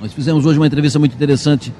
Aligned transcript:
Nós 0.00 0.14
fizemos 0.14 0.46
hoje 0.46 0.58
uma 0.58 0.66
entrevista 0.66 0.98
muito 0.98 1.14
interessante 1.14 1.74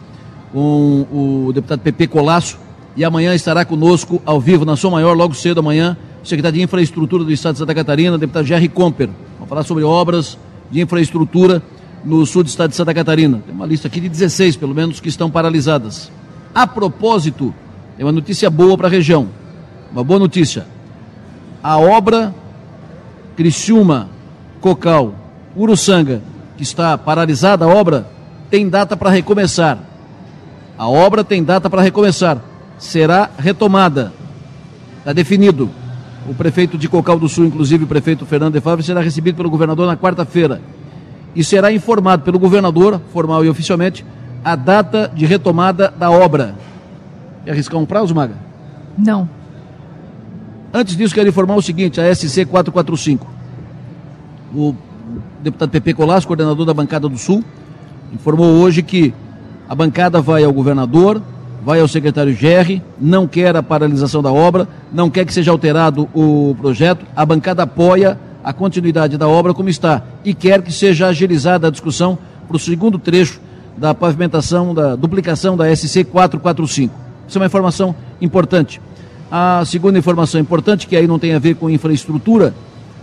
com 0.52 1.06
o 1.10 1.52
deputado 1.54 1.80
PP 1.80 2.06
Colasso 2.08 2.58
e 2.94 3.02
amanhã 3.02 3.34
estará 3.34 3.64
conosco 3.64 4.20
ao 4.26 4.38
vivo 4.38 4.62
na 4.66 4.76
Som 4.76 4.90
Maior, 4.90 5.16
logo 5.16 5.32
cedo 5.32 5.60
amanhã, 5.60 5.96
o 6.22 6.26
secretário 6.26 6.58
de 6.58 6.62
Infraestrutura 6.62 7.24
do 7.24 7.32
Estado 7.32 7.54
de 7.54 7.60
Santa 7.60 7.74
Catarina, 7.74 8.18
deputado 8.18 8.44
Jerry 8.44 8.68
Comper. 8.68 9.08
Vamos 9.36 9.48
falar 9.48 9.62
sobre 9.62 9.84
obras 9.84 10.36
de 10.70 10.82
infraestrutura 10.82 11.62
no 12.04 12.26
sul 12.26 12.42
do 12.42 12.48
estado 12.48 12.68
de 12.68 12.76
Santa 12.76 12.92
Catarina. 12.92 13.42
Tem 13.46 13.54
uma 13.54 13.64
lista 13.64 13.88
aqui 13.88 14.00
de 14.00 14.08
16, 14.10 14.54
pelo 14.56 14.74
menos, 14.74 15.00
que 15.00 15.08
estão 15.08 15.30
paralisadas. 15.30 16.12
A 16.54 16.66
propósito, 16.66 17.54
tem 17.96 18.04
uma 18.04 18.12
notícia 18.12 18.50
boa 18.50 18.76
para 18.76 18.86
a 18.86 18.90
região. 18.90 19.28
Uma 19.90 20.04
boa 20.04 20.20
notícia. 20.20 20.66
A 21.62 21.78
obra 21.78 22.34
Criciúma, 23.34 24.10
Cocal, 24.60 25.14
Uruçanga, 25.56 26.20
que 26.60 26.64
está 26.64 26.98
paralisada 26.98 27.64
a 27.64 27.68
obra, 27.68 28.06
tem 28.50 28.68
data 28.68 28.94
para 28.94 29.08
recomeçar. 29.08 29.78
A 30.76 30.86
obra 30.86 31.24
tem 31.24 31.42
data 31.42 31.70
para 31.70 31.80
recomeçar. 31.80 32.36
Será 32.78 33.30
retomada. 33.38 34.12
Está 34.98 35.14
definido. 35.14 35.70
O 36.28 36.34
prefeito 36.34 36.76
de 36.76 36.86
Cocal 36.86 37.18
do 37.18 37.30
Sul, 37.30 37.46
inclusive 37.46 37.84
o 37.84 37.86
prefeito 37.86 38.26
Fernando 38.26 38.52
de 38.52 38.60
Fábio, 38.60 38.84
será 38.84 39.00
recebido 39.00 39.36
pelo 39.36 39.48
governador 39.48 39.86
na 39.86 39.96
quarta-feira. 39.96 40.60
E 41.34 41.42
será 41.42 41.72
informado 41.72 42.24
pelo 42.24 42.38
governador, 42.38 43.00
formal 43.10 43.42
e 43.42 43.48
oficialmente, 43.48 44.04
a 44.44 44.54
data 44.54 45.10
de 45.14 45.24
retomada 45.24 45.90
da 45.98 46.10
obra. 46.10 46.56
Quer 47.42 47.52
arriscar 47.52 47.80
um 47.80 47.86
prazo, 47.86 48.14
Maga? 48.14 48.34
Não. 48.98 49.26
Antes 50.74 50.94
disso, 50.94 51.14
quero 51.14 51.30
informar 51.30 51.56
o 51.56 51.62
seguinte: 51.62 52.02
a 52.02 52.14
SC 52.14 52.44
445. 52.44 53.26
O 54.54 54.74
deputado 55.42 55.70
Pepe 55.70 55.94
Colasso, 55.94 56.26
coordenador 56.26 56.66
da 56.66 56.74
bancada 56.74 57.08
do 57.08 57.18
Sul, 57.18 57.42
informou 58.12 58.46
hoje 58.46 58.82
que 58.82 59.14
a 59.68 59.74
bancada 59.74 60.20
vai 60.20 60.44
ao 60.44 60.52
governador, 60.52 61.22
vai 61.64 61.80
ao 61.80 61.88
secretário 61.88 62.32
Gerri, 62.34 62.82
não 63.00 63.26
quer 63.26 63.56
a 63.56 63.62
paralisação 63.62 64.22
da 64.22 64.32
obra, 64.32 64.68
não 64.92 65.10
quer 65.10 65.24
que 65.24 65.32
seja 65.32 65.50
alterado 65.50 66.08
o 66.14 66.54
projeto, 66.60 67.04
a 67.14 67.24
bancada 67.24 67.62
apoia 67.62 68.18
a 68.42 68.52
continuidade 68.52 69.16
da 69.16 69.28
obra 69.28 69.52
como 69.52 69.68
está 69.68 70.02
e 70.24 70.32
quer 70.32 70.62
que 70.62 70.72
seja 70.72 71.06
agilizada 71.06 71.68
a 71.68 71.70
discussão 71.70 72.18
para 72.46 72.56
o 72.56 72.60
segundo 72.60 72.98
trecho 72.98 73.40
da 73.76 73.94
pavimentação, 73.94 74.74
da 74.74 74.96
duplicação 74.96 75.56
da 75.56 75.74
SC 75.74 76.04
445. 76.04 76.94
Isso 77.28 77.38
é 77.38 77.40
uma 77.40 77.46
informação 77.46 77.94
importante. 78.20 78.80
A 79.30 79.62
segunda 79.64 79.98
informação 79.98 80.40
importante, 80.40 80.86
que 80.86 80.96
aí 80.96 81.06
não 81.06 81.18
tem 81.18 81.34
a 81.34 81.38
ver 81.38 81.54
com 81.54 81.70
infraestrutura, 81.70 82.52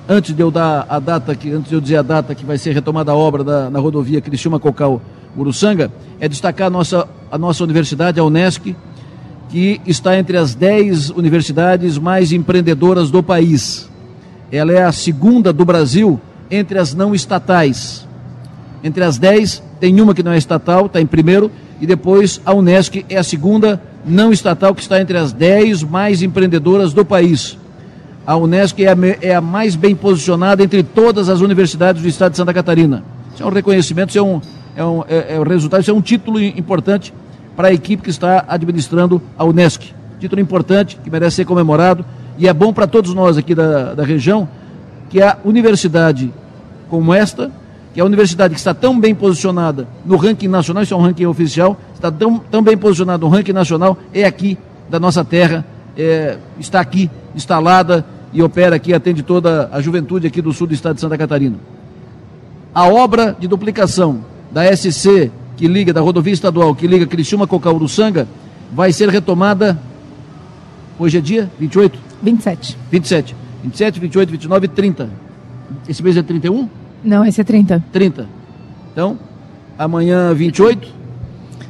antes 0.08 0.34
de 0.34 0.42
eu 0.42 0.50
dar 0.50 0.86
a 0.88 1.00
data, 1.00 1.36
que, 1.36 1.52
antes 1.52 1.70
de 1.70 1.76
eu 1.76 1.82
dizer 1.82 1.98
a 1.98 2.02
data 2.02 2.34
que 2.34 2.46
vai 2.46 2.58
ser 2.58 2.74
retomada 2.74 3.12
a 3.12 3.16
obra 3.16 3.44
da, 3.44 3.70
na 3.70 3.80
rodovia 3.80 4.22
Criciúma 4.22 4.60
Cocal 4.60 5.02
Uruçanga, 5.36 5.92
é 6.20 6.28
destacar 6.28 6.68
a 6.68 6.70
nossa, 6.70 7.08
a 7.32 7.38
nossa 7.38 7.64
universidade, 7.64 8.20
a 8.20 8.24
Unesc, 8.24 8.76
que 9.50 9.82
está 9.86 10.18
entre 10.18 10.38
as 10.38 10.56
10 10.56 11.10
universidades 11.12 11.98
mais 11.98 12.32
empreendedoras 12.32 13.12
do 13.12 13.22
país. 13.22 13.90
Ela 14.52 14.72
é 14.72 14.84
a 14.84 14.92
segunda 14.92 15.52
do 15.52 15.66
Brasil 15.66 16.20
entre 16.50 16.80
as 16.80 16.94
não 16.94 17.14
estatais. 17.14 18.08
Entre 18.84 19.04
as 19.04 19.18
10, 19.18 19.64
tem 19.80 20.00
uma 20.00 20.14
que 20.14 20.24
não 20.24 20.32
é 20.32 20.38
estatal, 20.38 20.86
está 20.86 21.02
em 21.02 21.06
primeiro, 21.06 21.52
e 21.82 21.86
depois 21.86 22.42
a 22.46 22.54
Unesc 22.54 23.06
é 23.10 23.18
a 23.18 23.24
segunda 23.24 23.82
não 24.06 24.32
estatal 24.32 24.74
que 24.74 24.82
está 24.82 25.02
entre 25.02 25.18
as 25.18 25.34
10 25.34 25.84
mais 25.84 26.22
empreendedoras 26.22 26.94
do 26.94 27.04
país. 27.04 27.58
A 28.28 28.36
Unesc 28.36 28.84
é 28.84 28.90
a, 28.90 28.98
é 29.22 29.36
a, 29.36 29.40
mais 29.40 29.78
bem 29.78 29.96
posicionada 29.96 30.62
entre 30.62 30.84
todas 30.84 31.30
as 31.30 31.40
universidades 31.40 32.02
do 32.02 32.10
estado 32.10 32.32
de 32.32 32.38
Santa 32.38 32.54
Catarina. 32.54 33.02
Isso 33.34 33.42
é 33.42 33.46
um 33.46 33.50
reconhecimento, 33.50 34.10
isso 34.10 34.20
é 34.20 34.22
um, 34.22 34.42
é 34.76 34.84
um 34.84 35.04
é, 35.08 35.36
é 35.36 35.40
um 35.40 35.44
resultado, 35.44 35.80
isso 35.80 35.92
é 35.92 35.94
um 35.94 36.02
título 36.02 36.38
importante 36.38 37.14
para 37.56 37.70
a 37.70 37.74
equipe 37.74 38.04
que 38.04 38.10
está 38.10 38.44
administrando 38.46 39.22
a 39.38 39.46
Unesc. 39.46 39.94
Título 40.20 40.42
importante, 40.42 41.00
que 41.02 41.10
merece 41.10 41.38
ser 41.38 41.46
comemorado, 41.46 42.04
e 42.38 42.50
é 42.50 42.54
bom 42.54 42.74
para 42.74 42.86
todos 42.86 43.14
nós 43.14 43.38
aqui 43.38 43.56
da, 43.56 43.94
da 43.94 44.04
região 44.04 44.46
que 45.10 45.22
a 45.22 45.38
universidade 45.46 46.30
como 46.90 47.14
esta, 47.14 47.50
que 47.94 48.02
a 48.02 48.04
universidade 48.04 48.54
que 48.54 48.60
está 48.60 48.74
tão 48.74 49.00
bem 49.00 49.16
posicionada 49.16 49.88
no 50.06 50.18
ranking 50.18 50.50
nacional, 50.50 50.84
isso 50.84 50.94
é 50.94 50.98
um 50.98 51.02
ranking 51.02 51.26
oficial, 51.28 51.78
está 51.96 52.12
tão, 52.12 52.40
tão 52.40 52.62
bem 52.62 52.78
posicionada 52.78 53.26
no 53.26 53.30
ranking 53.32 53.54
nacional, 53.54 53.98
é 54.14 54.26
aqui 54.26 54.58
da 54.90 55.00
nossa 55.00 55.24
terra, 55.24 55.66
é, 55.98 56.38
está 56.60 56.82
aqui 56.82 57.10
instalada 57.34 58.06
e 58.34 58.42
opera 58.42 58.76
aqui, 58.76 58.94
atende 58.94 59.24
toda 59.24 59.70
a 59.72 59.82
juventude 59.82 60.28
aqui 60.28 60.42
do 60.42 60.54
sul 60.54 60.68
do 60.68 60.74
estado 60.74 60.96
de 60.96 61.02
Santa 61.02 61.18
Catarina. 61.18 61.58
A 62.74 62.88
obra 62.88 63.36
de 63.40 63.48
duplicação 63.48 64.24
da 64.52 64.64
SC, 64.76 65.32
que 65.56 65.68
liga, 65.68 65.94
da 65.94 66.02
rodovia 66.02 66.34
estadual, 66.34 66.76
que 66.76 66.88
liga 66.88 67.06
Criciúma 67.06 67.48
com 67.48 67.58
Uruçanga, 67.58 68.28
vai 68.72 68.92
ser 68.92 69.10
retomada, 69.10 69.80
hoje 71.00 71.18
é 71.18 71.22
dia 71.22 71.50
28? 71.60 72.00
27. 72.22 72.78
27. 72.92 73.36
27, 73.64 74.00
28, 74.00 74.32
29 74.32 74.66
e 74.66 74.70
30. 74.70 75.10
Esse 75.88 76.04
mês 76.04 76.18
é 76.18 76.24
31? 76.24 76.70
Não, 77.04 77.26
esse 77.26 77.42
é 77.42 77.44
30. 77.44 77.84
30. 77.92 78.28
Então, 78.92 79.18
amanhã 79.78 80.34
28, 80.34 80.88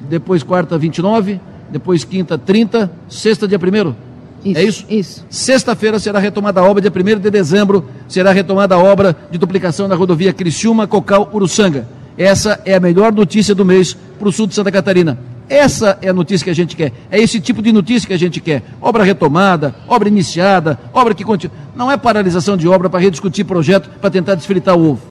depois 0.09 0.43
quarta 0.43 0.77
29, 0.77 1.39
depois 1.69 2.03
quinta 2.03 2.37
30, 2.37 2.91
sexta 3.09 3.47
dia 3.47 3.57
1 3.57 4.06
isso, 4.43 4.59
é 4.59 4.63
isso? 4.63 4.85
Isso. 4.89 5.25
Sexta-feira 5.29 5.99
será 5.99 6.19
retomada 6.19 6.59
a 6.59 6.63
obra, 6.63 6.81
dia 6.81 6.91
1 6.91 7.19
de 7.19 7.29
dezembro 7.29 7.85
será 8.07 8.31
retomada 8.31 8.75
a 8.75 8.77
obra 8.77 9.15
de 9.31 9.37
duplicação 9.37 9.89
da 9.89 9.95
rodovia 9.95 10.33
Criciúma, 10.33 10.87
Cocal, 10.87 11.29
Uruçanga. 11.33 11.87
Essa 12.17 12.59
é 12.65 12.75
a 12.75 12.79
melhor 12.79 13.13
notícia 13.13 13.53
do 13.53 13.63
mês 13.63 13.95
para 14.17 14.27
o 14.27 14.31
sul 14.31 14.47
de 14.47 14.55
Santa 14.55 14.71
Catarina. 14.71 15.17
Essa 15.49 15.97
é 16.01 16.09
a 16.09 16.13
notícia 16.13 16.43
que 16.43 16.49
a 16.49 16.55
gente 16.55 16.75
quer. 16.75 16.91
É 17.09 17.19
esse 17.19 17.39
tipo 17.39 17.61
de 17.61 17.71
notícia 17.71 18.07
que 18.07 18.13
a 18.13 18.19
gente 18.19 18.41
quer. 18.41 18.63
Obra 18.81 19.03
retomada, 19.03 19.73
obra 19.87 20.09
iniciada, 20.09 20.77
obra 20.93 21.13
que 21.13 21.23
continua. 21.23 21.55
Não 21.75 21.91
é 21.91 21.95
paralisação 21.95 22.57
de 22.57 22.67
obra 22.67 22.89
para 22.89 22.99
rediscutir 22.99 23.45
projeto 23.45 23.89
para 24.01 24.09
tentar 24.09 24.35
desfritar 24.35 24.75
o 24.75 24.91
ovo. 24.91 25.01